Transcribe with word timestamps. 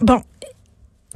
bon, 0.00 0.22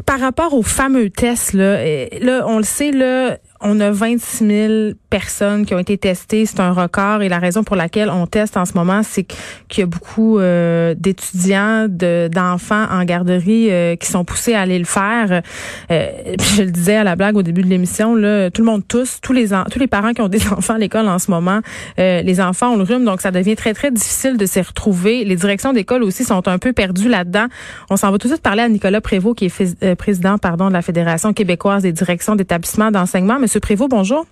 par 0.06 0.20
rapport 0.20 0.54
aux 0.54 0.62
fameux 0.62 1.10
tests, 1.10 1.52
là, 1.52 1.78
euh, 1.78 2.06
là 2.20 2.44
on 2.46 2.58
le 2.58 2.64
sait, 2.64 2.92
là, 2.92 3.38
on 3.60 3.80
a 3.80 3.90
26 3.90 4.46
000 4.46 4.72
personnes 5.10 5.66
qui 5.66 5.74
ont 5.74 5.78
été 5.78 5.98
testées. 5.98 6.46
C'est 6.46 6.60
un 6.60 6.72
record 6.72 7.22
et 7.22 7.28
la 7.28 7.38
raison 7.38 7.64
pour 7.64 7.76
laquelle 7.76 8.08
on 8.10 8.26
teste 8.26 8.56
en 8.56 8.64
ce 8.64 8.74
moment, 8.74 9.02
c'est 9.02 9.24
qu'il 9.68 9.80
y 9.80 9.82
a 9.82 9.86
beaucoup 9.86 10.38
euh, 10.38 10.94
d'étudiants, 10.96 11.86
d'enfants 11.88 12.86
en 12.90 13.04
garderie 13.04 13.70
euh, 13.70 13.96
qui 13.96 14.06
sont 14.06 14.24
poussés 14.24 14.54
à 14.54 14.60
aller 14.60 14.78
le 14.78 14.84
faire. 14.84 15.42
Euh, 15.90 16.08
je 16.56 16.62
le 16.62 16.70
disais 16.70 16.96
à 16.96 17.04
la 17.04 17.16
blague 17.16 17.36
au 17.36 17.42
début 17.42 17.62
de 17.62 17.68
l'émission, 17.68 18.14
là, 18.14 18.50
tout 18.50 18.62
le 18.62 18.66
monde 18.66 18.82
tous, 18.86 19.18
tous 19.20 19.32
les 19.32 19.48
tous 19.70 19.78
les 19.78 19.86
parents 19.86 20.12
qui 20.12 20.20
ont 20.20 20.28
des 20.28 20.46
enfants 20.52 20.74
à 20.74 20.78
l'école 20.78 21.08
en 21.08 21.18
ce 21.18 21.30
moment, 21.30 21.60
les 21.96 22.40
enfants 22.40 22.74
ont 22.74 22.76
le 22.76 22.82
rhume, 22.82 23.04
donc 23.04 23.22
ça 23.22 23.30
devient 23.30 23.56
très 23.56 23.72
très 23.72 23.90
difficile 23.90 24.36
de 24.36 24.46
s'y 24.46 24.60
retrouver. 24.60 25.24
Les 25.24 25.36
directions 25.36 25.72
d'école 25.72 26.02
aussi 26.02 26.24
sont 26.24 26.46
un 26.46 26.58
peu 26.58 26.72
perdues 26.72 27.08
là-dedans. 27.08 27.46
On 27.88 27.96
s'en 27.96 28.10
va 28.10 28.18
tout 28.18 28.28
de 28.28 28.34
suite 28.34 28.42
parler 28.42 28.62
à 28.62 28.68
Nicolas 28.68 29.00
Prévost, 29.00 29.38
qui 29.38 29.46
est 29.46 29.94
président, 29.94 30.36
pardon, 30.38 30.68
de 30.68 30.74
la 30.74 30.82
Fédération 30.82 31.32
québécoise 31.32 31.82
des 31.82 31.92
directions 31.92 32.36
d'établissements 32.36 32.90
d'enseignement. 32.90 33.38
Monsieur 33.48 33.60
Prévost, 33.60 33.88
bonjour. 33.88 34.26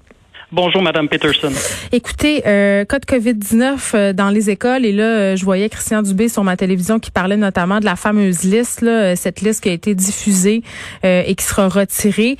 Bonjour, 0.52 0.80
Madame 0.80 1.08
Peterson. 1.08 1.50
Écoutez, 1.90 2.44
euh, 2.46 2.84
cas 2.84 3.00
de 3.00 3.04
COVID-19 3.04 3.78
euh, 3.94 4.12
dans 4.12 4.30
les 4.30 4.48
écoles, 4.48 4.84
et 4.84 4.92
là, 4.92 5.02
euh, 5.02 5.36
je 5.36 5.44
voyais 5.44 5.68
Christian 5.68 6.02
Dubé 6.02 6.28
sur 6.28 6.44
ma 6.44 6.56
télévision 6.56 7.00
qui 7.00 7.10
parlait 7.10 7.36
notamment 7.36 7.80
de 7.80 7.84
la 7.84 7.96
fameuse 7.96 8.44
liste, 8.44 8.80
là, 8.80 8.90
euh, 8.90 9.14
cette 9.16 9.40
liste 9.40 9.64
qui 9.64 9.70
a 9.70 9.72
été 9.72 9.96
diffusée 9.96 10.62
et 11.02 11.34
qui 11.34 11.44
sera 11.44 11.68
retirée. 11.68 12.36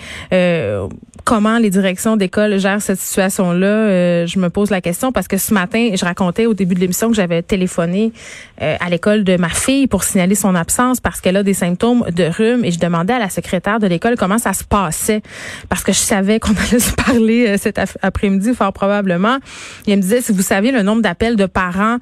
comment 1.24 1.58
les 1.58 1.70
directions 1.70 2.16
d'école 2.16 2.58
gèrent 2.58 2.80
cette 2.80 3.00
situation-là? 3.00 4.26
Je 4.26 4.38
me 4.38 4.50
pose 4.50 4.70
la 4.70 4.80
question 4.80 5.10
parce 5.10 5.26
que 5.26 5.36
ce 5.36 5.52
matin, 5.52 5.90
je 5.94 6.04
racontais 6.04 6.46
au 6.46 6.54
début 6.54 6.76
de 6.76 6.80
l'émission 6.80 7.08
que 7.08 7.16
j'avais 7.16 7.42
téléphoné 7.42 8.12
à 8.60 8.88
l'école 8.90 9.24
de 9.24 9.36
ma 9.36 9.48
fille 9.48 9.86
pour 9.88 10.04
signaler 10.04 10.34
son 10.34 10.54
absence 10.54 11.00
parce 11.00 11.20
qu'elle 11.20 11.36
a 11.36 11.42
des 11.42 11.54
symptômes 11.54 12.04
de 12.10 12.24
rhume, 12.24 12.64
et 12.64 12.70
je 12.70 12.78
demandais 12.78 13.14
à 13.14 13.18
la 13.18 13.28
secrétaire 13.28 13.80
de 13.80 13.86
l'école 13.86 14.16
comment 14.16 14.38
ça 14.38 14.52
se 14.52 14.64
passait 14.64 15.22
parce 15.68 15.82
que 15.82 15.92
je 15.92 15.98
savais 15.98 16.38
qu'on 16.38 16.54
allait 16.68 16.78
se 16.78 16.92
parler 16.92 17.58
cette 17.58 17.78
affaire 17.78 17.95
après-midi, 18.02 18.54
fort 18.54 18.72
probablement. 18.72 19.38
Il 19.86 19.96
me 19.96 20.02
disait, 20.02 20.20
si 20.20 20.32
vous 20.32 20.42
saviez 20.42 20.72
le 20.72 20.82
nombre 20.82 21.02
d'appels 21.02 21.36
de 21.36 21.46
parents 21.46 21.96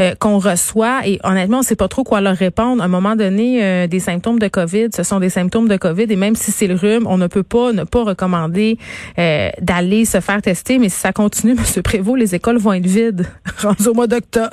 euh, 0.00 0.14
qu'on 0.18 0.38
reçoit, 0.38 1.06
et 1.06 1.18
honnêtement, 1.24 1.58
on 1.58 1.60
ne 1.60 1.64
sait 1.64 1.76
pas 1.76 1.88
trop 1.88 2.04
quoi 2.04 2.20
leur 2.20 2.36
répondre. 2.36 2.82
À 2.82 2.86
un 2.86 2.88
moment 2.88 3.16
donné, 3.16 3.64
euh, 3.64 3.86
des 3.86 4.00
symptômes 4.00 4.38
de 4.38 4.48
COVID, 4.48 4.88
ce 4.94 5.02
sont 5.02 5.20
des 5.20 5.30
symptômes 5.30 5.68
de 5.68 5.76
COVID, 5.76 6.06
et 6.08 6.16
même 6.16 6.34
si 6.34 6.50
c'est 6.50 6.66
le 6.66 6.74
rhume, 6.74 7.06
on 7.06 7.18
ne 7.18 7.26
peut 7.26 7.42
pas 7.42 7.72
ne 7.72 7.84
pas 7.84 8.04
recommander 8.04 8.78
euh, 9.18 9.50
d'aller 9.60 10.04
se 10.04 10.20
faire 10.20 10.42
tester. 10.42 10.78
Mais 10.78 10.88
si 10.88 10.98
ça 10.98 11.12
continue, 11.12 11.52
M. 11.76 11.82
Prévost, 11.82 12.18
les 12.18 12.34
écoles 12.34 12.58
vont 12.58 12.72
être 12.72 12.86
vides 12.86 13.26
rendues 13.62 13.88
au 13.88 13.94
mois 13.94 14.06
d'octobre. 14.06 14.50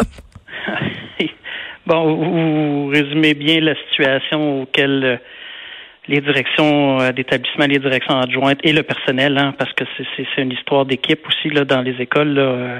bon, 1.86 2.16
vous 2.16 2.88
résumez 2.88 3.34
bien 3.34 3.60
la 3.62 3.76
situation 3.90 4.64
auquel 4.64 5.20
les 6.08 6.22
directions 6.22 7.00
euh, 7.00 7.12
d'établissement, 7.12 7.66
les 7.66 7.80
directions 7.80 8.20
adjointes 8.20 8.60
et 8.64 8.72
le 8.72 8.84
personnel, 8.84 9.38
hein, 9.38 9.54
parce 9.58 9.74
que 9.74 9.84
c'est 10.16 10.42
une 10.42 10.52
histoire 10.52 10.86
d'équipe 10.86 11.26
aussi 11.28 11.50
là, 11.50 11.66
dans 11.66 11.82
les 11.82 11.96
écoles. 12.00 12.34
Là, 12.34 12.42
euh, 12.42 12.80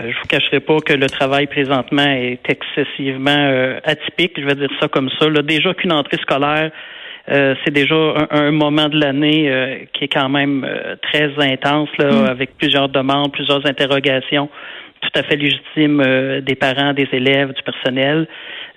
euh, 0.00 0.10
je 0.10 0.18
vous 0.18 0.26
cacherai 0.28 0.60
pas 0.60 0.78
que 0.80 0.94
le 0.94 1.06
travail 1.06 1.46
présentement 1.46 2.08
est 2.08 2.40
excessivement 2.48 3.76
atypique, 3.84 4.32
je 4.38 4.46
vais 4.46 4.54
dire 4.54 4.70
ça 4.80 4.88
comme 4.88 5.10
ça. 5.18 5.28
Là. 5.28 5.42
Déjà 5.42 5.74
qu'une 5.74 5.92
entrée 5.92 6.16
scolaire, 6.16 6.70
c'est 7.28 7.72
déjà 7.72 8.28
un, 8.30 8.52
moment 8.52 8.88
de 8.88 8.98
l'année 8.98 9.86
qui 9.92 10.04
est 10.04 10.08
quand 10.08 10.28
même 10.28 10.66
très 11.02 11.30
intense, 11.38 11.90
là, 11.98 12.10
mm. 12.10 12.24
avec 12.26 12.56
plusieurs 12.56 12.88
demandes, 12.88 13.32
plusieurs 13.32 13.66
interrogations 13.66 14.48
tout 15.02 15.20
à 15.20 15.22
fait 15.22 15.36
légitimes 15.36 16.02
des 16.40 16.54
parents, 16.54 16.92
des 16.92 17.08
élèves, 17.12 17.52
du 17.52 17.62
personnel. 17.62 18.26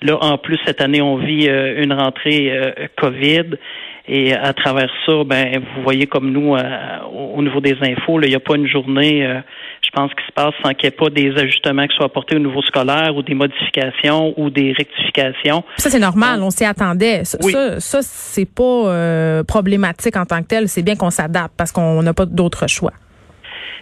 Là, 0.02 0.18
en 0.22 0.38
plus, 0.38 0.58
cette 0.66 0.82
année, 0.82 1.02
on 1.02 1.18
vit 1.18 1.50
euh, 1.50 1.84
une 1.84 1.94
rentrée 1.94 2.52
euh, 2.52 2.72
COVID. 2.98 3.58
Et 4.12 4.34
à 4.34 4.54
travers 4.54 4.90
ça, 5.06 5.24
ben, 5.24 5.60
vous 5.60 5.84
voyez 5.84 6.08
comme 6.08 6.32
nous, 6.32 6.56
euh, 6.56 6.62
au 7.14 7.44
niveau 7.44 7.62
des 7.62 7.78
infos, 7.82 8.20
il 8.22 8.30
n'y 8.30 8.36
a 8.36 8.40
pas 8.40 8.56
une 8.56 8.68
journée, 8.68 9.22
je 9.84 9.90
pense, 9.92 10.10
qui 10.16 10.26
se 10.26 10.32
passe 10.34 10.54
sans 10.64 10.74
qu'il 10.74 10.90
n'y 10.90 10.96
ait 10.96 10.98
pas 10.98 11.12
des 11.12 11.32
ajustements 11.38 11.86
qui 11.86 11.96
soient 11.96 12.08
apportés 12.08 12.36
au 12.36 12.40
niveau 12.40 12.64
scolaire 12.64 13.16
ou 13.16 13.22
des 13.22 13.36
modifications 13.36 14.34
ou 14.36 14.50
des 14.50 14.74
rectifications. 14.76 15.64
Ça, 15.78 15.92
c'est 15.92 16.00
normal, 16.00 16.42
on 16.42 16.50
s'y 16.50 16.66
attendait. 16.66 17.24
Ça, 17.24 17.80
ça, 17.80 18.00
c'est 18.02 18.50
pas 18.50 19.44
problématique 19.48 20.18
en 20.18 20.26
tant 20.26 20.42
que 20.42 20.48
tel. 20.48 20.68
C'est 20.68 20.82
bien 20.82 20.96
qu'on 20.96 21.12
s'adapte 21.12 21.54
parce 21.56 21.72
qu'on 21.72 22.02
n'a 22.02 22.16
pas 22.16 22.26
d'autre 22.26 22.68
choix. 22.68 22.94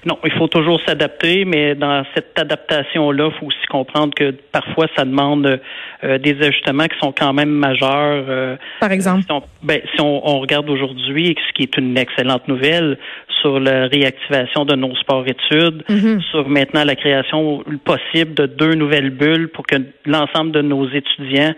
Non, 0.06 0.18
il 0.24 0.32
faut 0.32 0.48
toujours 0.48 0.80
s'adapter, 0.86 1.46
mais 1.46 1.76
dans 1.76 2.04
cette 2.14 2.38
adaptation-là, 2.38 3.30
il 3.34 3.40
faut 3.40 3.48
aussi 3.48 3.66
comprendre 3.70 4.14
que 4.14 4.32
parfois 4.52 4.88
ça 4.96 5.06
demande 5.06 5.60
euh, 6.04 6.18
des 6.18 6.38
ajustements 6.42 6.86
qui 6.86 6.98
sont 7.00 7.12
quand 7.12 7.34
même 7.34 7.50
majeurs. 7.50 8.26
Euh, 8.30 8.56
Par 8.80 8.92
exemple? 8.92 9.24
Si 9.24 9.32
on, 9.32 9.42
ben, 9.64 9.82
si 9.96 10.02
on, 10.02 10.40
regarde 10.40 10.70
aujourd'hui, 10.70 11.36
ce 11.48 11.54
qui 11.54 11.64
est 11.64 11.78
une 11.78 11.98
excellente 11.98 12.48
nouvelle, 12.48 12.98
sur 13.42 13.60
la 13.60 13.88
réactivation 13.88 14.66
de 14.66 14.76
nos 14.76 14.96
sports-études, 14.96 15.84
mm-hmm. 15.90 16.22
sur 16.32 16.48
maintenant 16.50 16.84
la 16.84 16.96
création 16.96 17.64
possible 17.86 18.34
de 18.34 18.46
deux 18.46 18.74
nouvelles 18.74 19.12
bulles 19.12 19.50
pour 19.50 19.66
que 19.66 19.76
l'ensemble 20.06 20.52
de 20.52 20.62
nos 20.62 20.88
étudiants 20.90 21.54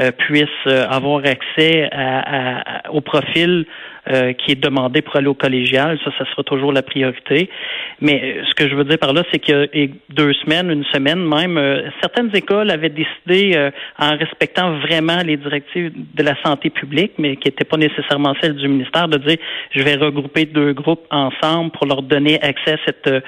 euh, 0.00 0.10
puissent 0.12 0.48
avoir 0.66 1.22
accès 1.24 1.88
à, 1.92 2.82
au 2.90 3.00
profil 3.00 3.66
euh, 4.08 4.32
qui 4.32 4.52
est 4.52 4.60
demandé 4.60 5.02
pour 5.02 5.14
aller 5.16 5.26
au 5.26 5.34
collégial. 5.34 5.98
Ça, 6.02 6.10
ça 6.16 6.24
sera 6.30 6.42
toujours 6.42 6.72
la 6.72 6.80
priorité. 6.80 7.50
Mais 8.00 8.38
euh, 8.38 8.44
ce 8.48 8.54
que 8.54 8.66
je 8.66 8.74
veux 8.74 8.84
dire 8.84 8.98
par 8.98 9.12
là, 9.12 9.24
c'est 9.30 9.38
que 9.38 9.68
deux 10.08 10.32
semaines, 10.32 10.70
une 10.70 10.86
semaine 10.86 11.18
même, 11.18 11.58
euh, 11.58 11.82
certaines 12.00 12.34
écoles 12.34 12.70
avaient 12.70 12.88
décidé, 12.88 13.70
en 13.98 14.16
respectant 14.16 14.78
vraiment 14.78 15.18
les 15.22 15.36
directives 15.36 15.92
de 15.94 16.22
la 16.22 16.34
santé 16.42 16.70
publique, 16.70 17.12
mais 17.18 17.36
qui 17.36 17.48
n'étaient 17.48 17.64
pas 17.64 17.76
nécessairement 17.76 18.34
celles 18.40 18.56
du 18.56 18.68
ministère, 18.68 19.06
de 19.06 19.18
dire 19.18 19.36
je 19.70 19.82
vais 19.82 19.96
regrouper 19.96 20.46
deux 20.46 20.72
groupes 20.72 21.06
ensemble 21.10 21.70
pour 21.72 21.86
leur 21.86 22.00
donner 22.00 22.40
accès 22.42 22.72
à 22.72 22.76
cette 22.86 23.24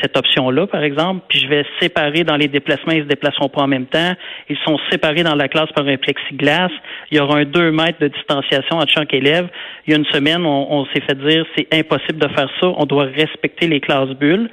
cette 0.00 0.16
option-là, 0.16 0.66
par 0.68 0.84
exemple. 0.84 1.24
Puis 1.28 1.40
je 1.40 1.48
vais 1.48 1.64
séparer 1.80 2.22
dans 2.22 2.36
les 2.36 2.48
déplacements, 2.48 2.92
ils 2.92 3.02
se 3.02 3.08
déplaceront 3.08 3.48
pas 3.48 3.62
en 3.62 3.68
même 3.68 3.86
temps. 3.86 4.12
Ils 4.48 4.58
sont 4.64 4.78
séparés 4.90 5.24
dans 5.24 5.34
la 5.34 5.48
classe 5.48 5.70
par 5.74 5.86
un 5.86 5.96
plexiglas. 5.96 6.70
Il 7.10 7.18
y 7.18 7.20
aura 7.20 7.38
un 7.38 7.44
deux 7.44 7.72
mètres 7.72 7.98
de 8.00 8.08
distanciation 8.08 8.76
entre 8.76 8.92
chaque 8.92 9.12
élève 9.12 9.48
il 9.86 9.92
y 9.92 9.94
a 9.94 9.98
une 9.98 10.06
semaine, 10.06 10.44
on, 10.44 10.84
s'est 10.86 11.00
fait 11.00 11.18
dire 11.18 11.44
c'est 11.56 11.66
impossible 11.72 12.18
de 12.18 12.28
faire 12.28 12.50
ça, 12.60 12.68
on 12.76 12.86
doit 12.86 13.04
respecter 13.04 13.66
les 13.66 13.80
classes 13.80 14.10
bulles. 14.10 14.50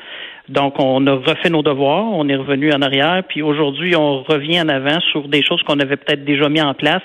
Donc, 0.50 0.76
on 0.80 1.06
a 1.08 1.14
refait 1.14 1.50
nos 1.50 1.62
devoirs, 1.62 2.06
on 2.06 2.30
est 2.30 2.36
revenu 2.36 2.72
en 2.72 2.82
arrière, 2.82 3.22
puis 3.28 3.42
aujourd'hui, 3.42 3.98
on 3.98 4.24
revient 4.24 4.62
en 4.62 4.70
avant 4.70 5.00
sur 5.12 5.28
des 5.28 5.44
choses 5.44 5.62
qu'on 5.64 5.80
avait 5.80 5.98
peut-être 5.98 6.24
déjà 6.24 6.48
mis 6.48 6.62
en 6.62 6.74
place, 6.74 7.02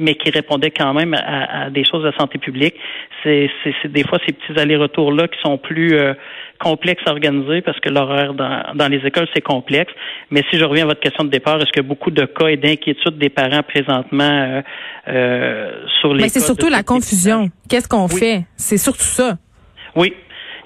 mais 0.00 0.14
qui 0.14 0.30
répondaient 0.30 0.70
quand 0.70 0.94
même 0.94 1.14
à, 1.14 1.68
des 1.68 1.84
choses 1.84 2.02
de 2.04 2.12
santé 2.18 2.38
publique. 2.38 2.74
C'est 3.22 3.50
des 3.86 4.04
fois 4.04 4.18
ces 4.26 4.32
petits 4.32 4.58
allers-retours-là 4.58 5.28
qui 5.28 5.38
sont 5.42 5.58
plus 5.58 5.94
euh, 5.94 6.14
complexes 6.58 7.02
à 7.06 7.10
organiser 7.10 7.60
parce 7.60 7.78
que 7.80 7.88
l'horaire 7.88 8.34
dans, 8.34 8.62
dans 8.74 8.88
les 8.88 9.04
écoles, 9.04 9.26
c'est 9.34 9.42
complexe. 9.42 9.92
Mais 10.30 10.42
si 10.50 10.58
je 10.58 10.64
reviens 10.64 10.84
à 10.84 10.86
votre 10.86 11.00
question 11.00 11.24
de 11.24 11.30
départ, 11.30 11.60
est-ce 11.60 11.72
que 11.72 11.80
beaucoup 11.80 12.10
de 12.10 12.24
cas 12.24 12.46
et 12.46 12.56
d'inquiétudes 12.56 13.18
des 13.18 13.28
parents 13.28 13.62
présentement 13.62 14.22
euh, 14.22 14.62
euh 15.08 15.70
sur 16.00 16.14
les... 16.14 16.22
Mais 16.22 16.28
c'est 16.28 16.40
surtout 16.40 16.68
la 16.68 16.82
confusion. 16.82 17.50
Qu'est-ce 17.68 17.88
qu'on 17.88 18.08
fait? 18.08 18.44
C'est 18.56 18.78
surtout 18.78 19.02
ça. 19.02 19.36
Oui, 19.96 20.12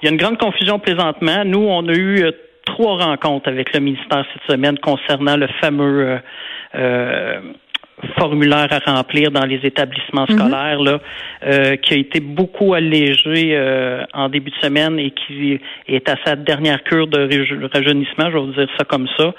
il 0.01 0.05
y 0.05 0.09
a 0.09 0.11
une 0.11 0.17
grande 0.17 0.37
confusion 0.37 0.79
présentement. 0.79 1.43
Nous, 1.45 1.59
on 1.59 1.87
a 1.87 1.93
eu 1.93 2.23
euh, 2.23 2.31
trois 2.65 2.97
rencontres 2.97 3.49
avec 3.49 3.73
le 3.73 3.79
ministère 3.79 4.25
cette 4.33 4.51
semaine 4.51 4.77
concernant 4.79 5.37
le 5.37 5.47
fameux 5.59 6.07
euh, 6.07 6.17
euh, 6.75 7.41
formulaire 8.17 8.67
à 8.71 8.95
remplir 8.95 9.29
dans 9.29 9.45
les 9.45 9.59
établissements 9.63 10.25
mhm. 10.27 10.39
scolaires, 10.39 10.79
là, 10.81 11.77
qui 11.77 11.93
a 11.93 11.97
été 11.97 12.19
beaucoup 12.19 12.73
allégé 12.73 13.55
en 14.13 14.27
début 14.27 14.49
de 14.49 14.55
semaine 14.55 14.97
et 14.97 15.11
qui 15.11 15.59
est 15.87 16.09
à 16.09 16.15
sa 16.25 16.35
dernière 16.35 16.83
cure 16.83 17.05
de 17.05 17.67
rajeunissement, 17.71 18.31
je 18.31 18.33
vais 18.33 18.39
vous 18.39 18.53
dire 18.53 18.67
ça 18.75 18.85
comme 18.85 19.07
ça. 19.17 19.35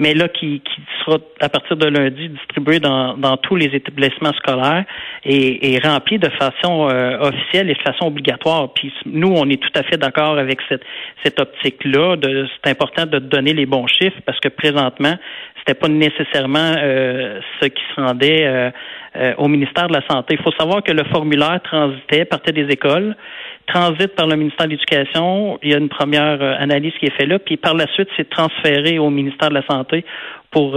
Mais 0.00 0.14
là 0.14 0.28
qui, 0.28 0.60
qui 0.60 0.80
sera 1.04 1.18
à 1.40 1.48
partir 1.48 1.76
de 1.76 1.86
lundi 1.86 2.30
distribué 2.30 2.80
dans, 2.80 3.16
dans 3.16 3.36
tous 3.36 3.54
les 3.54 3.66
établissements 3.66 4.32
scolaires 4.32 4.84
et, 5.24 5.74
et 5.74 5.78
rempli 5.78 6.18
de 6.18 6.30
façon 6.30 6.88
euh, 6.88 7.18
officielle 7.20 7.70
et 7.70 7.74
de 7.74 7.82
façon 7.82 8.06
obligatoire. 8.06 8.72
Puis 8.72 8.92
nous, 9.04 9.28
on 9.28 9.48
est 9.50 9.62
tout 9.62 9.78
à 9.78 9.82
fait 9.82 9.98
d'accord 9.98 10.38
avec 10.38 10.58
cette, 10.68 10.82
cette 11.22 11.38
optique-là. 11.38 12.16
C'est 12.64 12.70
important 12.70 13.04
de 13.04 13.18
donner 13.18 13.52
les 13.52 13.66
bons 13.66 13.86
chiffres 13.86 14.18
parce 14.24 14.40
que 14.40 14.48
présentement, 14.48 15.14
c'était 15.58 15.78
pas 15.78 15.88
nécessairement 15.88 16.74
euh, 16.78 17.40
ce 17.60 17.68
qui 17.68 17.82
se 17.94 18.00
rendait 18.00 18.46
euh, 18.46 18.70
euh, 19.16 19.34
au 19.38 19.48
ministère 19.48 19.88
de 19.88 19.92
la 19.92 20.06
Santé. 20.08 20.36
Il 20.38 20.42
faut 20.42 20.52
savoir 20.58 20.82
que 20.82 20.92
le 20.92 21.04
formulaire 21.04 21.60
transitait, 21.62 22.24
partait 22.24 22.52
des 22.52 22.66
écoles, 22.72 23.16
transite 23.66 24.14
par 24.14 24.26
le 24.26 24.36
ministère 24.36 24.66
de 24.66 24.72
l'Éducation. 24.72 25.58
Il 25.62 25.70
y 25.70 25.74
a 25.74 25.78
une 25.78 25.88
première 25.88 26.42
analyse 26.60 26.92
qui 26.98 27.06
est 27.06 27.16
faite 27.16 27.28
là, 27.28 27.38
puis 27.38 27.56
par 27.56 27.74
la 27.74 27.86
suite, 27.94 28.08
c'est 28.16 28.28
transféré 28.28 28.98
au 28.98 29.10
ministère 29.10 29.48
de 29.48 29.54
la 29.54 29.66
Santé 29.66 30.04
pour 30.50 30.76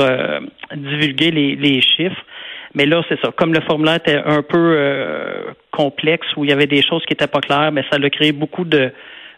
divulguer 0.75 1.31
les, 1.31 1.56
les, 1.56 1.81
chiffres. 1.81 2.24
Mais 2.75 2.85
là, 2.85 3.01
c'est 3.09 3.19
ça. 3.21 3.31
Comme 3.35 3.53
le 3.53 3.62
formulaire 3.62 3.95
était 3.95 4.21
un 4.24 4.44
peu 4.44 4.77
complexe, 5.71 6.27
où 6.38 6.44
il 6.44 6.51
y 6.51 6.53
avait 6.53 6.68
des 6.68 6.83
choses 6.83 7.03
qui 7.06 7.13
n'étaient 7.13 7.27
pas 7.27 7.41
claires, 7.41 7.71
mais 7.71 7.83
ça 7.91 7.97
a 8.01 8.09
créé 8.09 8.31
beaucoup 8.31 8.65
de, 8.65 8.91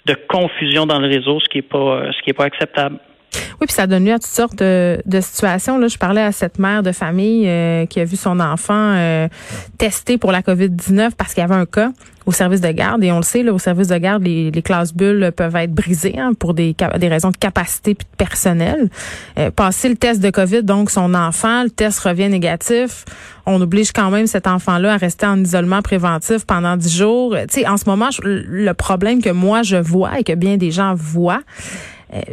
de 0.05 0.15
confusion 0.27 0.85
dans 0.85 0.99
le 0.99 1.07
réseau, 1.07 1.39
ce 1.39 1.47
qui 1.47 1.59
est 1.59 1.69
pas 1.69 2.11
ce 2.11 2.21
qui 2.21 2.31
est 2.31 2.33
pas 2.33 2.45
acceptable. 2.45 2.99
Oui, 3.59 3.67
puis 3.67 3.73
ça 3.75 3.87
donne 3.87 4.05
lieu 4.05 4.13
à 4.13 4.19
toutes 4.19 4.25
sortes 4.25 4.57
de, 4.57 5.01
de 5.05 5.21
situations. 5.21 5.77
Là, 5.77 5.87
je 5.87 5.97
parlais 5.97 6.21
à 6.21 6.31
cette 6.31 6.59
mère 6.59 6.83
de 6.83 6.91
famille 6.91 7.47
euh, 7.47 7.85
qui 7.85 7.99
a 7.99 8.05
vu 8.05 8.15
son 8.15 8.39
enfant 8.39 8.93
euh, 8.95 9.27
testé 9.77 10.17
pour 10.17 10.31
la 10.31 10.41
COVID-19 10.41 11.11
parce 11.17 11.33
qu'il 11.33 11.41
y 11.41 11.43
avait 11.43 11.55
un 11.55 11.65
cas 11.65 11.91
au 12.25 12.31
service 12.31 12.61
de 12.61 12.71
garde. 12.71 13.03
Et 13.03 13.11
on 13.11 13.17
le 13.17 13.23
sait, 13.23 13.43
là, 13.43 13.53
au 13.53 13.59
service 13.59 13.87
de 13.87 13.97
garde, 13.97 14.23
les, 14.23 14.51
les 14.51 14.61
classes 14.61 14.93
bulles 14.93 15.31
peuvent 15.35 15.55
être 15.55 15.73
brisées 15.73 16.17
hein, 16.17 16.33
pour 16.37 16.53
des, 16.53 16.75
des 16.99 17.07
raisons 17.07 17.29
de 17.29 17.37
capacité 17.37 17.91
et 17.91 17.93
de 17.93 17.99
personnel. 18.17 18.89
Euh, 19.37 19.51
passer 19.51 19.89
le 19.89 19.95
test 19.95 20.21
de 20.21 20.29
COVID, 20.29 20.63
donc 20.63 20.89
son 20.89 21.13
enfant, 21.13 21.63
le 21.63 21.69
test 21.69 21.99
revient 21.99 22.29
négatif. 22.29 23.05
On 23.45 23.61
oblige 23.61 23.91
quand 23.91 24.09
même 24.09 24.27
cet 24.27 24.47
enfant-là 24.47 24.93
à 24.93 24.97
rester 24.97 25.27
en 25.27 25.39
isolement 25.39 25.81
préventif 25.81 26.45
pendant 26.45 26.77
dix 26.77 26.97
jours. 26.97 27.35
Tu 27.49 27.61
sais, 27.61 27.67
en 27.67 27.77
ce 27.77 27.85
moment, 27.87 28.09
le 28.23 28.73
problème 28.73 29.21
que 29.21 29.29
moi 29.29 29.61
je 29.61 29.77
vois 29.77 30.19
et 30.19 30.23
que 30.23 30.33
bien 30.33 30.57
des 30.57 30.71
gens 30.71 30.95
voient, 30.95 31.41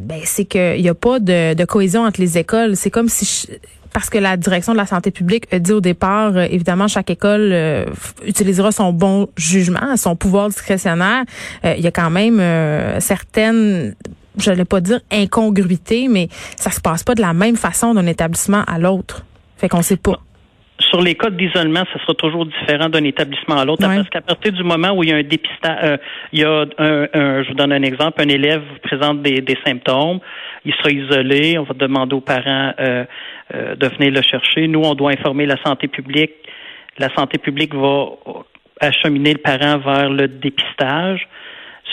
ben, 0.02 0.20
c'est 0.25 0.44
qu'il 0.44 0.81
n'y 0.81 0.88
a 0.88 0.94
pas 0.94 1.19
de, 1.19 1.55
de, 1.55 1.64
cohésion 1.64 2.02
entre 2.02 2.20
les 2.20 2.38
écoles. 2.38 2.76
C'est 2.76 2.90
comme 2.90 3.08
si 3.08 3.49
parce 3.93 4.08
que 4.08 4.17
la 4.17 4.38
direction 4.38 4.73
de 4.73 4.79
la 4.79 4.87
santé 4.87 5.11
publique 5.11 5.52
a 5.52 5.58
dit 5.58 5.73
au 5.73 5.82
départ, 5.82 6.37
euh, 6.37 6.46
évidemment, 6.50 6.88
chaque 6.88 7.11
école 7.11 7.50
euh, 7.52 7.84
utilisera 8.26 8.73
son 8.73 8.93
bon 8.93 9.29
jugement, 9.37 9.96
son 9.96 10.17
pouvoir 10.17 10.49
discrétionnaire. 10.49 11.25
il 11.64 11.81
y 11.81 11.87
a 11.87 11.90
quand 11.90 12.11
même 12.11 12.40
certaines 13.00 13.94
je 14.38 14.62
pas 14.62 14.81
dire 14.81 15.00
incongruités, 15.11 16.08
mais 16.08 16.29
ça 16.56 16.70
se 16.70 16.81
passe 16.81 17.02
pas 17.02 17.14
de 17.14 17.20
la 17.20 17.34
même 17.34 17.56
façon 17.56 17.93
d'un 17.93 18.06
établissement 18.06 18.64
à 18.67 18.79
l'autre. 18.79 19.25
Fait 19.58 19.69
qu'on 19.69 19.82
sait 19.82 19.96
pas 19.96 20.20
sur 20.88 21.00
les 21.00 21.14
cas 21.14 21.31
d'isolement, 21.31 21.84
ça 21.93 22.00
sera 22.00 22.14
toujours 22.14 22.46
différent 22.46 22.88
d'un 22.88 23.05
établissement 23.05 23.56
à 23.56 23.64
l'autre. 23.64 23.82
Parce 23.82 24.08
qu'à 24.08 24.20
partir 24.20 24.52
du 24.52 24.62
moment 24.62 24.90
où 24.90 25.02
il 25.02 25.11
y 25.11 25.12
a 25.12 25.17
un 25.17 25.23
dépistage, 25.23 25.79
euh, 25.82 25.96
il 26.32 26.40
y 26.40 26.44
a 26.44 26.64
un, 26.79 27.43
je 27.43 27.49
vous 27.49 27.55
donne 27.55 27.73
un 27.73 27.82
exemple, 27.82 28.20
un 28.20 28.29
élève 28.29 28.62
présente 28.82 29.23
des, 29.23 29.58
symptômes, 29.64 30.20
il 30.64 30.75
sera 30.75 30.90
isolé, 30.90 31.58
on 31.58 31.64
va 31.64 31.75
demander 31.75 32.14
aux 32.14 32.20
parents 32.20 32.73
euh, 32.79 33.05
euh, 33.55 33.75
de 33.75 33.88
venir 33.88 34.12
le 34.12 34.23
chercher. 34.23 34.69
Nous, 34.69 34.81
on 34.81 34.94
doit 34.94 35.12
informer 35.12 35.46
la 35.46 35.56
santé 35.64 35.88
publique. 35.88 36.32
La 36.99 37.08
santé 37.14 37.38
publique 37.38 37.75
va 37.75 38.11
acheminer 38.81 39.32
le 39.32 39.38
parent 39.38 39.79
vers 39.79 40.11
le 40.11 40.29
dépistage. 40.29 41.26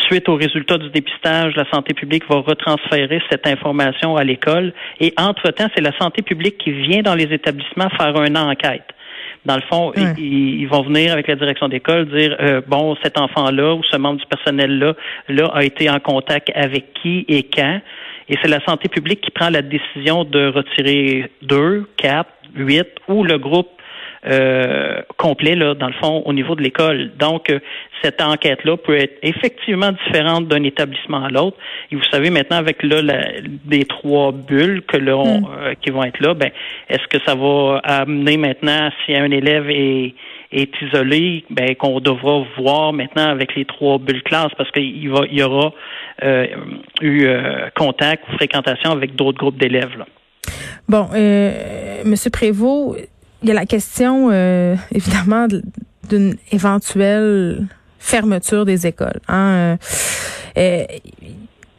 Suite 0.09 0.27
au 0.27 0.35
résultat 0.35 0.79
du 0.79 0.89
dépistage, 0.89 1.55
la 1.55 1.69
santé 1.69 1.93
publique 1.93 2.23
va 2.27 2.37
retransférer 2.37 3.21
cette 3.29 3.45
information 3.45 4.15
à 4.15 4.23
l'école 4.23 4.73
et 4.99 5.13
entre-temps, 5.17 5.67
c'est 5.75 5.81
la 5.83 5.95
santé 5.99 6.23
publique 6.23 6.57
qui 6.57 6.71
vient 6.71 7.03
dans 7.03 7.13
les 7.13 7.31
établissements 7.31 7.89
faire 7.91 8.19
une 8.23 8.35
enquête. 8.35 8.87
Dans 9.45 9.55
le 9.55 9.61
fond, 9.61 9.93
ils, 10.17 10.65
vont 10.67 10.81
venir 10.81 11.13
avec 11.13 11.27
la 11.27 11.35
direction 11.35 11.67
d'école 11.67 12.07
dire 12.07 12.35
euh, 12.39 12.59
bon, 12.65 12.97
cet 13.03 13.19
enfant-là 13.19 13.75
ou 13.75 13.83
ce 13.83 13.97
membre 13.97 14.19
du 14.19 14.25
personnel-là 14.25 14.95
là, 15.27 15.45
a 15.53 15.63
été 15.63 15.87
en 15.91 15.99
contact 15.99 16.49
avec 16.55 16.91
qui 16.93 17.23
et 17.27 17.43
quand. 17.43 17.79
Et 18.29 18.35
c'est 18.41 18.49
la 18.49 18.63
santé 18.65 18.89
publique 18.89 19.21
qui 19.21 19.29
prend 19.29 19.51
la 19.51 19.61
décision 19.61 20.23
de 20.23 20.47
retirer 20.47 21.29
deux, 21.43 21.87
quatre, 21.97 22.31
huit 22.55 22.87
ou 23.07 23.23
le 23.23 23.37
groupe 23.37 23.69
euh, 24.27 25.01
complet, 25.17 25.55
là, 25.55 25.75
dans 25.75 25.87
le 25.87 25.93
fond, 25.93 26.23
au 26.25 26.33
niveau 26.33 26.55
de 26.55 26.61
l'école. 26.61 27.11
Donc, 27.17 27.49
euh, 27.49 27.59
cette 28.03 28.21
enquête-là 28.21 28.75
peut 28.77 28.97
être 28.97 29.17
effectivement 29.23 29.91
différente 30.05 30.47
d'un 30.47 30.63
établissement 30.63 31.23
à 31.23 31.29
l'autre. 31.29 31.57
Et 31.91 31.95
vous 31.95 32.03
savez, 32.11 32.29
maintenant, 32.29 32.57
avec 32.57 32.83
là, 32.83 33.01
les 33.69 33.85
trois 33.85 34.31
bulles 34.31 34.81
que 34.87 34.97
l'on, 34.97 35.41
mm. 35.41 35.47
euh, 35.59 35.73
qui 35.81 35.91
vont 35.91 36.03
être 36.03 36.19
là, 36.19 36.33
ben, 36.33 36.51
est-ce 36.89 37.07
que 37.07 37.23
ça 37.25 37.35
va 37.35 37.79
amener 37.83 38.37
maintenant, 38.37 38.89
si 39.05 39.15
un 39.15 39.31
élève 39.31 39.69
est, 39.69 40.13
est 40.51 40.81
isolé, 40.81 41.45
ben, 41.49 41.75
qu'on 41.75 41.99
devra 41.99 42.43
voir 42.57 42.91
maintenant 42.91 43.29
avec 43.29 43.55
les 43.55 43.65
trois 43.65 43.99
bulles 43.99 44.23
classes 44.23 44.51
parce 44.57 44.71
qu'il 44.71 45.09
va, 45.09 45.21
il 45.31 45.37
y 45.37 45.43
aura 45.43 45.71
eu 47.01 47.27
contact 47.77 48.25
ou 48.27 48.35
fréquentation 48.35 48.91
avec 48.91 49.15
d'autres 49.15 49.37
groupes 49.37 49.57
d'élèves. 49.57 49.97
Là. 49.97 50.05
Bon, 50.89 51.07
euh, 51.13 52.01
Monsieur 52.03 52.31
Prévost, 52.31 52.97
il 53.41 53.49
y 53.49 53.51
a 53.51 53.55
la 53.55 53.65
question, 53.65 54.29
euh, 54.31 54.75
évidemment, 54.91 55.47
d'une 56.09 56.35
éventuelle 56.51 57.67
fermeture 57.99 58.65
des 58.65 58.87
écoles. 58.87 59.19
Hein. 59.27 59.77
Euh, 60.57 60.85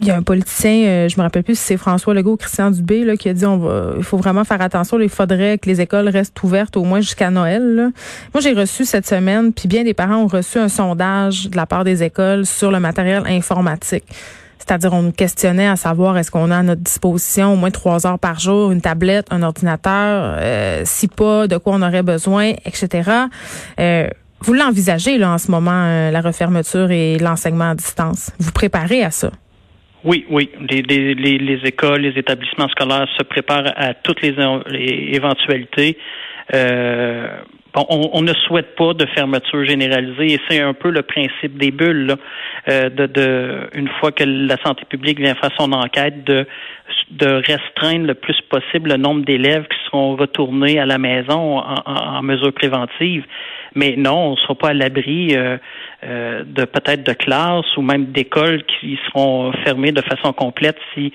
il 0.01 0.07
y 0.07 0.11
a 0.11 0.17
un 0.17 0.23
politicien, 0.23 0.87
euh, 0.87 1.09
je 1.09 1.17
me 1.19 1.23
rappelle 1.23 1.43
plus 1.43 1.59
si 1.59 1.65
c'est 1.65 1.77
François 1.77 2.15
Legault 2.15 2.33
ou 2.33 2.37
Christian 2.37 2.71
Dubé, 2.71 3.05
là, 3.05 3.17
qui 3.17 3.29
a 3.29 3.35
dit 3.35 3.45
on 3.45 3.59
va, 3.59 3.93
il 3.99 4.03
faut 4.03 4.17
vraiment 4.17 4.45
faire 4.45 4.63
attention. 4.63 4.99
il 4.99 5.11
faudrait 5.11 5.59
que 5.59 5.69
les 5.69 5.83
écoles 5.83 6.09
restent 6.09 6.43
ouvertes 6.43 6.77
au 6.79 6.85
moins 6.85 7.01
jusqu'à 7.01 7.31
Noël. 7.31 7.91
Moi, 8.33 8.41
j'ai 8.41 8.53
reçu 8.53 8.87
cette 8.87 9.07
semaine, 9.07 9.53
puis 9.53 9.69
bien 9.69 9.85
des 9.85 9.93
parents 9.93 10.23
ont 10.23 10.27
reçu 10.27 10.59
un 10.59 10.69
sondage 10.69 11.51
de 11.51 11.57
la 11.57 11.67
part 11.67 11.85
des 11.85 12.03
écoles 12.03 12.47
sur 12.47 12.71
le 12.71 12.81
matériel 12.81 13.25
informatique. 13.27 14.05
C'est-à-dire, 14.61 14.93
on 14.93 15.03
nous 15.03 15.13
questionnait 15.13 15.67
à 15.67 15.77
savoir 15.77 16.17
est-ce 16.19 16.31
qu'on 16.31 16.51
a 16.51 16.59
à 16.59 16.63
notre 16.63 16.83
disposition 16.83 17.55
au 17.55 17.57
moins 17.57 17.71
trois 17.71 18.07
heures 18.07 18.19
par 18.19 18.39
jour 18.39 18.71
une 18.71 18.83
tablette, 18.83 19.27
un 19.31 19.43
ordinateur, 19.43 20.37
euh, 20.39 20.83
si 20.85 21.09
pas, 21.09 21.49
de 21.49 21.57
quoi 21.57 21.75
on 21.75 21.83
aurait 21.83 22.03
besoin, 22.03 22.53
etc. 22.67 23.11
Euh, 23.81 24.07
vous 24.43 24.53
l'envisagez 24.53 25.19
là 25.19 25.33
en 25.33 25.39
ce 25.39 25.51
moment, 25.51 25.71
euh, 25.73 26.11
la 26.11 26.21
refermeture 26.21 26.91
et 26.91 27.19
l'enseignement 27.19 27.71
à 27.71 27.75
distance. 27.75 28.33
Vous 28.39 28.53
préparez 28.53 29.03
à 29.03 29.11
ça? 29.11 29.31
Oui, 30.05 30.25
oui. 30.31 30.51
Les, 30.71 30.83
les, 30.83 31.15
les, 31.15 31.61
écoles, 31.67 32.03
les 32.03 32.19
établissements 32.19 32.69
scolaires 32.69 33.09
se 33.19 33.23
préparent 33.23 33.73
à 33.77 33.95
toutes 33.95 34.23
les, 34.23 34.35
éventualités. 35.15 35.99
Euh, 36.55 37.29
Bon, 37.73 37.87
on, 37.89 38.23
ne 38.23 38.33
souhaite 38.33 38.75
pas 38.75 38.95
de 38.95 39.07
fermeture 39.07 39.65
généralisée 39.65 40.35
et 40.35 40.41
c'est 40.49 40.61
un 40.61 40.75
peu 40.75 40.91
le 40.91 41.03
principe 41.03 41.57
des 41.57 41.71
bulles. 41.71 42.17
Euh, 42.69 42.91
de, 42.91 43.07
de, 43.07 43.71
une 43.75 43.89
fois 44.01 44.11
que 44.11 44.25
la 44.25 44.57
santé 44.65 44.85
publique 44.89 45.21
vient 45.21 45.35
faire 45.37 45.53
son 45.57 45.73
enquête, 45.73 46.25
de, 46.25 46.47
de 47.11 47.27
restreindre 47.27 48.07
le 48.07 48.15
plus 48.15 48.39
possible 48.49 48.91
le 48.91 48.97
nombre 48.97 49.25
d'élèves 49.25 49.67
qui 49.69 49.79
seront 49.87 50.17
retournés 50.17 50.79
à 50.81 50.87
la 50.87 50.99
maison 50.99 51.59
en, 51.59 51.75
en, 51.87 52.23
mesure 52.23 52.53
préventive. 52.53 53.25
Mais 53.75 53.95
non, 53.97 54.17
on 54.17 54.31
ne 54.33 54.37
sera 54.37 54.55
pas 54.57 54.69
à 54.71 54.75
l'abri 54.75 55.37
euh, 55.37 55.57
euh, 56.03 56.43
de 56.47 56.65
peut-être 56.65 57.05
de 57.05 57.13
classes 57.13 57.77
ou 57.77 57.83
même 57.83 58.07
d'écoles 58.07 58.63
qui 58.65 58.99
seront 59.07 59.53
fermées 59.65 59.93
de 59.93 60.03
façon 60.03 60.33
complète 60.33 60.79
si 60.95 61.13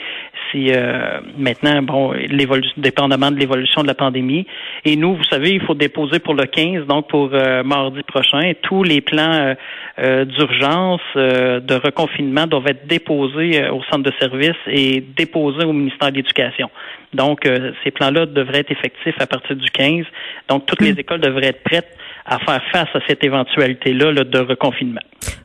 si 0.52 0.72
euh, 0.72 1.20
maintenant, 1.38 1.82
bon, 1.82 2.12
l'évolution, 2.12 2.74
dépendamment 2.78 3.32
de 3.32 3.38
l'évolution 3.38 3.82
de 3.82 3.88
la 3.88 3.94
pandémie. 3.94 4.46
Et 4.84 4.96
nous, 4.96 5.16
vous 5.16 5.24
savez, 5.24 5.52
il 5.52 5.62
faut 5.62 5.74
déposer 5.74 6.20
pour 6.20 6.34
le 6.34 6.46
15, 6.46 6.86
donc 6.88 7.10
pour 7.10 7.30
euh, 7.34 7.64
mardi 7.64 8.02
prochain, 8.04 8.54
tous 8.62 8.84
les 8.84 9.02
plans 9.02 9.56
euh, 10.00 10.26
d'urgence, 10.26 11.02
de 11.16 11.76
reconfinement 11.76 12.48
doivent 12.48 12.68
être 12.68 12.88
déposés 12.88 13.68
au 13.70 13.82
centre 13.84 14.04
de 14.04 14.14
service 14.20 14.56
et 14.68 15.04
déposés 15.16 15.66
au 15.66 15.74
ministère 15.74 16.12
de 16.12 16.18
l'Éducation. 16.18 16.70
Donc, 17.14 17.48
ces 17.84 17.92
plans-là 17.92 18.26
devraient 18.26 18.60
être 18.60 18.72
effectifs 18.72 19.16
à 19.20 19.26
partir 19.26 19.56
du 19.56 19.70
15. 19.70 20.06
Donc, 20.50 20.66
toutes 20.66 20.82
les 20.82 20.94
hmm. 20.94 21.00
écoles 21.00 21.22
devraient 21.22 21.48
être 21.48 21.64
prêtes 21.64 21.98
à 22.26 22.40
faire 22.40 22.62
face 22.72 22.90
à 22.94 23.00
cette 23.08 23.24
éventualité-là 23.24 24.24
de 24.24 24.40
reconfinement. 24.40 25.02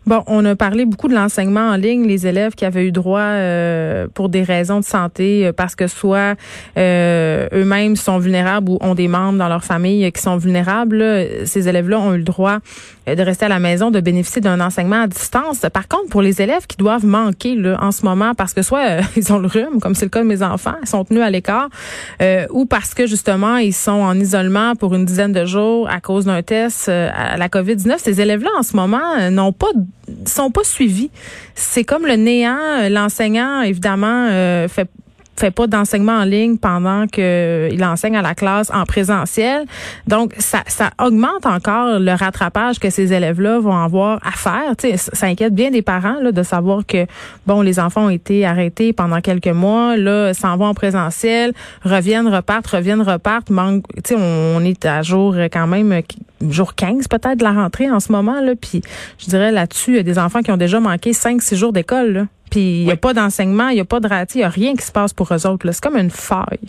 Bon, 0.06 0.22
on 0.26 0.42
a 0.46 0.56
parlé 0.56 0.86
beaucoup 0.86 1.08
de 1.08 1.14
l'enseignement 1.14 1.68
en 1.68 1.76
ligne, 1.76 2.06
les 2.06 2.26
élèves 2.26 2.54
qui 2.54 2.64
avaient 2.64 2.86
eu 2.86 2.90
droit 2.90 3.20
euh, 3.20 4.08
pour 4.14 4.30
des 4.30 4.42
raisons 4.42 4.80
de 4.80 4.84
santé, 4.84 5.46
euh, 5.46 5.52
parce 5.52 5.74
que 5.74 5.88
soit 5.88 6.36
euh, 6.78 7.46
eux-mêmes 7.52 7.96
sont 7.96 8.18
vulnérables 8.18 8.70
ou 8.70 8.78
ont 8.80 8.94
des 8.94 9.08
membres 9.08 9.38
dans 9.38 9.48
leur 9.48 9.62
famille 9.62 10.10
qui 10.10 10.22
sont 10.22 10.38
vulnérables. 10.38 11.04
Ces 11.44 11.68
élèves-là 11.68 12.00
ont 12.00 12.14
eu 12.14 12.18
le 12.18 12.24
droit 12.24 12.58
de 13.06 13.22
rester 13.22 13.44
à 13.44 13.48
la 13.48 13.58
maison, 13.58 13.90
de 13.90 14.00
bénéficier 14.00 14.40
d'un 14.40 14.60
enseignement 14.60 15.02
à 15.02 15.06
distance. 15.06 15.60
Par 15.72 15.86
contre, 15.86 16.08
pour 16.08 16.22
les 16.22 16.40
élèves 16.40 16.66
qui 16.66 16.78
doivent 16.78 17.04
manquer 17.04 17.54
là, 17.54 17.76
en 17.82 17.92
ce 17.92 18.04
moment, 18.04 18.34
parce 18.34 18.54
que 18.54 18.62
soit 18.62 19.00
ils 19.16 19.32
ont 19.32 19.38
le 19.38 19.48
rhume, 19.48 19.80
comme 19.82 19.94
c'est 19.94 20.06
le 20.06 20.10
cas 20.10 20.22
de 20.22 20.28
mes 20.28 20.42
enfants, 20.42 20.76
ils 20.82 20.88
sont 20.88 21.04
tenus 21.04 21.22
à 21.22 21.30
l'écart, 21.30 21.68
ou 22.50 22.64
parce 22.64 22.94
que 22.94 23.06
justement 23.06 23.58
ils 23.58 23.74
sont 23.74 23.90
en 23.92 24.18
isolement 24.18 24.76
pour 24.76 24.94
une 24.94 25.04
dizaine 25.04 25.32
de 25.32 25.44
jours 25.44 25.90
à 25.90 26.00
cause 26.00 26.24
d'un 26.24 26.42
test 26.42 26.88
à 26.88 27.36
la 27.36 27.48
COVID-19, 27.48 27.98
ces 27.98 28.20
élèves-là 28.22 28.50
en 28.58 28.62
ce 28.62 28.74
moment 28.74 29.30
n'ont 29.30 29.52
pas 29.52 29.68
sont 30.26 30.50
pas 30.50 30.64
suivis. 30.64 31.10
C'est 31.54 31.84
comme 31.84 32.06
le 32.06 32.16
néant. 32.16 32.88
L'enseignant, 32.88 33.62
évidemment, 33.62 34.28
euh, 34.30 34.68
fait 34.68 34.88
fait 35.40 35.50
pas 35.50 35.66
d'enseignement 35.66 36.18
en 36.18 36.24
ligne 36.24 36.58
pendant 36.58 37.06
qu'il 37.06 37.82
enseigne 37.84 38.16
à 38.16 38.22
la 38.22 38.34
classe 38.34 38.70
en 38.72 38.84
présentiel. 38.84 39.64
Donc, 40.06 40.34
ça, 40.38 40.62
augmente 41.02 41.46
encore 41.46 41.98
le 41.98 42.12
rattrapage 42.12 42.78
que 42.78 42.90
ces 42.90 43.12
élèves-là 43.12 43.58
vont 43.58 43.76
avoir 43.76 44.20
à 44.24 44.32
faire. 44.32 44.76
Tu 44.76 44.90
sais, 44.90 45.10
ça 45.12 45.26
inquiète 45.26 45.54
bien 45.54 45.70
des 45.70 45.82
parents 45.82 46.20
là, 46.20 46.32
de 46.32 46.42
savoir 46.42 46.84
que, 46.86 47.06
bon, 47.46 47.62
les 47.62 47.80
enfants 47.80 48.06
ont 48.06 48.10
été 48.10 48.44
arrêtés 48.44 48.92
pendant 48.92 49.20
quelques 49.20 49.48
mois, 49.48 49.96
là, 49.96 50.34
s'en 50.34 50.56
vont 50.56 50.66
en 50.66 50.74
présentiel, 50.74 51.52
reviennent, 51.82 52.28
repartent, 52.28 52.66
reviennent, 52.66 53.02
repartent. 53.02 53.50
Manque, 53.50 53.84
sais, 54.04 54.16
on, 54.16 54.60
est 54.60 54.84
à 54.84 55.02
jour 55.02 55.34
quand 55.50 55.66
même, 55.66 56.02
jour 56.48 56.74
15 56.74 57.08
peut-être 57.08 57.38
de 57.38 57.44
la 57.44 57.52
rentrée 57.52 57.90
en 57.90 58.00
ce 58.00 58.12
moment. 58.12 58.40
Là, 58.40 58.52
puis 58.60 58.82
je 59.18 59.26
dirais 59.26 59.50
là-dessus, 59.50 59.92
il 59.92 59.96
y 59.96 60.00
a 60.00 60.02
des 60.02 60.18
enfants 60.18 60.42
qui 60.42 60.52
ont 60.52 60.58
déjà 60.58 60.80
manqué 60.80 61.12
5-6 61.12 61.56
jours 61.56 61.72
d'école. 61.72 62.26
Puis 62.50 62.80
il 62.80 62.84
n'y 62.84 62.92
a 62.92 62.96
pas 62.96 63.14
d'enseignement, 63.14 63.68
il 63.68 63.76
n'y 63.76 63.80
a 63.80 63.84
pas 63.84 64.00
de 64.00 64.08
raté, 64.08 64.38
il 64.38 64.42
n'y 64.42 64.44
a 64.44 64.48
rien 64.48 64.74
qui 64.74 64.82
se 64.82 64.92
passe 64.92 65.12
pour 65.12 65.32
eux 65.32 65.46
autres. 65.46 65.70
C'est 65.70 65.82
comme 65.82 65.96
une 65.96 66.10
faille. 66.10 66.68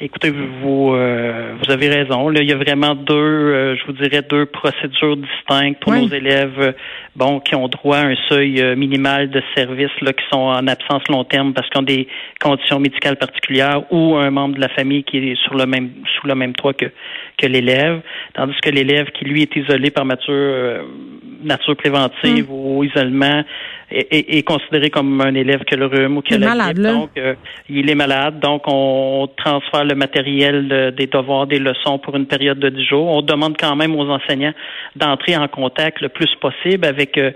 Écoutez, 0.00 0.30
vous 0.30 0.92
euh, 0.94 1.54
vous 1.60 1.72
avez 1.72 1.88
raison. 1.88 2.28
Là, 2.28 2.40
il 2.40 2.48
y 2.48 2.52
a 2.52 2.56
vraiment 2.56 2.94
deux, 2.94 3.14
euh, 3.14 3.76
je 3.76 3.84
vous 3.84 3.94
dirais, 3.94 4.22
deux 4.22 4.46
procédures 4.46 5.16
distinctes 5.16 5.80
pour 5.80 5.92
nos 5.92 6.06
élèves, 6.06 6.54
euh, 6.60 6.72
bon, 7.16 7.40
qui 7.40 7.56
ont 7.56 7.66
droit 7.66 7.96
à 7.96 8.06
un 8.06 8.14
seuil 8.28 8.76
minimal 8.76 9.28
de 9.28 9.42
services 9.56 9.90
là, 10.00 10.12
qui 10.12 10.24
sont 10.32 10.38
en 10.38 10.68
absence 10.68 11.02
long 11.08 11.24
terme 11.24 11.52
parce 11.52 11.68
qu'ils 11.68 11.80
ont 11.80 11.84
des 11.84 12.06
conditions 12.40 12.78
médicales 12.78 13.16
particulières 13.16 13.92
ou 13.92 14.14
un 14.14 14.30
membre 14.30 14.54
de 14.54 14.60
la 14.60 14.68
famille 14.68 15.02
qui 15.02 15.18
est 15.18 15.42
sur 15.42 15.56
le 15.56 15.66
même 15.66 15.90
sous 16.14 16.28
le 16.28 16.36
même 16.36 16.52
toit 16.52 16.74
que 16.74 16.86
que 17.36 17.46
l'élève, 17.46 18.00
tandis 18.34 18.54
que 18.62 18.70
l'élève 18.70 19.06
qui 19.10 19.24
lui 19.24 19.42
est 19.42 19.56
isolé 19.56 19.90
par 19.90 20.04
nature 20.04 20.84
nature 21.42 21.76
préventive 21.76 22.46
mm. 22.48 22.52
ou 22.52 22.84
isolement 22.84 23.42
est, 23.90 24.46
considéré 24.46 24.90
comme 24.90 25.20
un 25.20 25.34
élève 25.34 25.64
qui 25.64 25.74
a 25.74 25.76
le 25.76 25.86
rhume 25.86 26.18
ou 26.18 26.22
qui 26.22 26.34
a 26.34 26.38
la 26.38 26.54
malade, 26.54 26.80
Donc, 26.80 27.10
il 27.68 27.90
est 27.90 27.94
malade. 27.94 28.40
Donc, 28.40 28.62
on 28.66 29.28
transfère 29.36 29.84
le 29.84 29.94
matériel 29.94 30.94
des 30.96 31.06
devoirs, 31.06 31.46
des 31.46 31.58
leçons 31.58 31.98
pour 31.98 32.16
une 32.16 32.26
période 32.26 32.58
de 32.58 32.68
10 32.68 32.84
jours. 32.84 33.06
On 33.08 33.22
demande 33.22 33.56
quand 33.58 33.76
même 33.76 33.94
aux 33.96 34.08
enseignants 34.08 34.52
d'entrer 34.96 35.36
en 35.36 35.48
contact 35.48 36.00
le 36.00 36.08
plus 36.08 36.34
possible 36.40 36.86
avec 36.86 37.16
euh, 37.18 37.30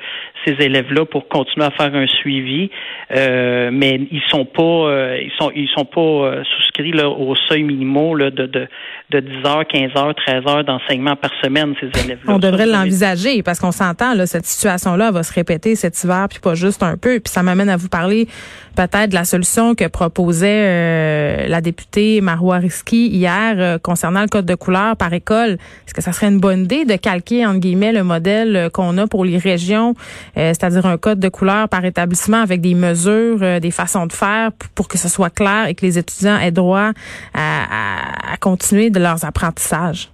ces 0.44 0.52
élèves-là 0.52 1.04
pour 1.04 1.28
continuer 1.28 1.66
à 1.66 1.70
faire 1.70 1.94
un 1.94 2.06
suivi, 2.06 2.70
euh, 3.14 3.70
mais 3.72 4.00
ils 4.10 4.22
sont 4.28 4.44
pas, 4.44 4.62
euh, 4.62 5.18
ils 5.22 5.32
sont, 5.38 5.50
ils 5.54 5.68
sont 5.68 5.84
pas 5.84 6.42
souscrits 6.56 6.92
là, 6.92 7.08
au 7.08 7.34
seuil 7.48 7.62
minimaux 7.62 8.14
là, 8.14 8.30
de, 8.30 8.46
de, 8.46 8.68
de 9.10 9.20
10 9.20 9.46
heures, 9.46 9.66
15 9.66 9.90
heures, 9.96 10.14
13 10.14 10.46
heures 10.48 10.64
d'enseignement 10.64 11.16
par 11.16 11.30
semaine 11.42 11.74
ces 11.80 11.86
élèves-là. 12.04 12.34
On 12.34 12.38
devrait 12.38 12.66
l'envisager 12.66 13.42
parce 13.42 13.60
qu'on 13.60 13.72
s'entend 13.72 14.14
là, 14.14 14.26
cette 14.26 14.46
situation-là 14.46 15.10
va 15.10 15.22
se 15.22 15.32
répéter 15.32 15.74
cet 15.74 16.02
hiver, 16.02 16.26
puis 16.28 16.40
pas 16.40 16.54
juste 16.54 16.82
un 16.82 16.96
peu. 16.96 17.20
Puis 17.20 17.32
ça 17.32 17.42
m'amène 17.42 17.68
à 17.68 17.76
vous 17.76 17.88
parler 17.88 18.26
peut-être 18.74 19.12
la 19.12 19.24
solution 19.24 19.74
que 19.74 19.86
proposait 19.86 21.48
la 21.48 21.60
députée 21.60 22.20
Marois 22.20 22.58
Risky 22.58 23.08
hier 23.08 23.54
euh, 23.58 23.78
concernant 23.78 24.22
le 24.22 24.28
code 24.28 24.46
de 24.46 24.54
couleur 24.54 24.96
par 24.96 25.12
école. 25.12 25.58
Est-ce 25.86 25.94
que 25.94 26.02
ça 26.02 26.12
serait 26.12 26.28
une 26.28 26.40
bonne 26.40 26.64
idée 26.64 26.84
de 26.84 26.96
calquer, 26.96 27.46
entre 27.46 27.60
guillemets, 27.60 27.92
le 27.92 28.04
modèle 28.04 28.56
euh, 28.56 28.70
qu'on 28.70 28.96
a 28.98 29.06
pour 29.06 29.24
les 29.24 29.38
régions, 29.38 29.94
euh, 30.36 30.48
c'est-à-dire 30.48 30.86
un 30.86 30.98
code 30.98 31.20
de 31.20 31.28
couleur 31.28 31.68
par 31.68 31.84
établissement 31.84 32.42
avec 32.42 32.60
des 32.60 32.74
mesures, 32.74 33.60
des 33.60 33.70
façons 33.70 34.06
de 34.06 34.12
faire 34.12 34.50
pour 34.74 34.88
que 34.88 34.98
ce 34.98 35.08
soit 35.08 35.30
clair 35.30 35.66
et 35.68 35.74
que 35.74 35.84
les 35.84 35.98
étudiants 35.98 36.38
aient 36.38 36.50
droit 36.50 36.90
à, 37.34 38.36
continuer 38.40 38.90
de 38.90 38.98
leurs 38.98 39.24
apprentissages? 39.24 40.08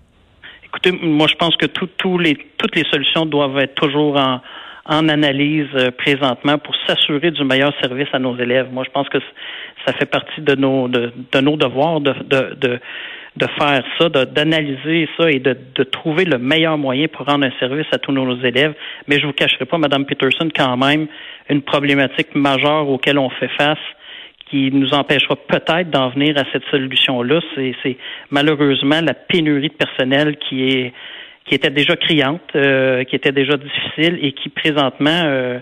Écoutez, 0.64 0.92
moi, 0.92 1.26
je 1.28 1.34
pense 1.36 1.56
que 1.56 1.66
les, 2.18 2.36
toutes 2.58 2.76
les 2.76 2.84
solutions 2.84 3.24
doivent 3.24 3.58
être 3.58 3.74
toujours 3.74 4.16
en, 4.16 4.40
en 4.88 5.08
analyse 5.08 5.68
présentement 5.98 6.58
pour 6.58 6.74
s'assurer 6.86 7.30
du 7.30 7.44
meilleur 7.44 7.72
service 7.80 8.08
à 8.12 8.18
nos 8.18 8.36
élèves. 8.38 8.68
Moi, 8.72 8.84
je 8.86 8.90
pense 8.90 9.08
que 9.08 9.18
ça 9.86 9.92
fait 9.92 10.06
partie 10.06 10.40
de 10.40 10.54
nos 10.54 10.88
de, 10.88 11.12
nos 11.40 11.56
devoirs 11.56 12.00
de, 12.00 12.14
de, 12.24 12.80
de, 13.36 13.46
faire 13.58 13.84
ça, 13.98 14.08
d'analyser 14.08 15.08
ça 15.16 15.30
et 15.30 15.38
de, 15.38 15.56
de 15.74 15.84
trouver 15.84 16.24
le 16.24 16.38
meilleur 16.38 16.78
moyen 16.78 17.06
pour 17.06 17.26
rendre 17.26 17.46
un 17.46 17.52
service 17.60 17.86
à 17.92 17.98
tous 17.98 18.12
nos 18.12 18.34
élèves. 18.42 18.74
Mais 19.06 19.20
je 19.20 19.26
vous 19.26 19.32
cacherai 19.32 19.66
pas, 19.66 19.78
Madame 19.78 20.06
Peterson, 20.06 20.48
quand 20.54 20.76
même, 20.76 21.06
une 21.50 21.62
problématique 21.62 22.34
majeure 22.34 22.88
auquel 22.88 23.18
on 23.18 23.28
fait 23.30 23.50
face 23.58 23.78
qui 24.50 24.70
nous 24.72 24.94
empêchera 24.94 25.36
peut-être 25.36 25.90
d'en 25.90 26.08
venir 26.08 26.36
à 26.38 26.44
cette 26.52 26.64
solution-là, 26.70 27.40
c'est 27.54 27.96
malheureusement 28.30 29.00
la 29.02 29.14
pénurie 29.14 29.68
de 29.68 29.74
personnel 29.74 30.36
qui 30.36 30.70
est 30.70 30.92
qui 31.48 31.54
était 31.54 31.70
déjà 31.70 31.96
criante, 31.96 32.42
euh, 32.54 33.04
qui 33.04 33.16
était 33.16 33.32
déjà 33.32 33.56
difficile 33.56 34.18
et 34.22 34.32
qui 34.32 34.50
présentement, 34.50 35.22
euh, 35.24 35.58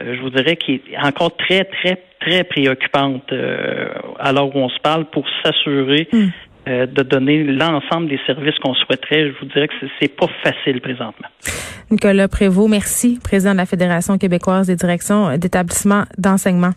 euh, 0.00 0.16
je 0.16 0.20
vous 0.20 0.30
dirais, 0.30 0.56
qui 0.56 0.74
est 0.74 0.98
encore 1.02 1.36
très, 1.36 1.64
très, 1.64 2.02
très 2.20 2.44
préoccupante 2.44 3.32
euh, 3.32 3.88
alors 4.18 4.54
où 4.54 4.58
on 4.58 4.68
se 4.68 4.78
parle 4.80 5.06
pour 5.06 5.24
s'assurer 5.42 6.08
hmm. 6.12 6.26
euh, 6.68 6.86
de 6.86 7.02
donner 7.02 7.44
l'ensemble 7.44 8.08
des 8.08 8.20
services 8.26 8.58
qu'on 8.58 8.74
souhaiterait. 8.74 9.28
Je 9.28 9.38
vous 9.40 9.46
dirais 9.46 9.68
que 9.68 9.74
c'est 10.00 10.14
pas 10.14 10.28
facile 10.42 10.80
présentement. 10.80 11.28
Nicolas 11.90 12.28
Prévost, 12.28 12.70
merci, 12.70 13.18
président 13.22 13.52
de 13.52 13.58
la 13.58 13.66
Fédération 13.66 14.18
québécoise 14.18 14.66
des 14.66 14.76
directions 14.76 15.36
d'établissements 15.36 16.04
d'enseignement. 16.18 16.72